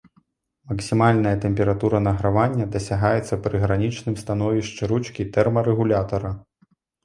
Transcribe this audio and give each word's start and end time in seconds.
Максімальная 0.69 1.33
тэмпература 1.43 1.97
награвання 2.07 2.65
дасягаецца 2.77 3.41
пры 3.45 3.55
гранічным 3.69 4.19
становішчы 4.25 4.81
ручкі 4.97 5.31
тэрмарэгулятара. 5.41 6.37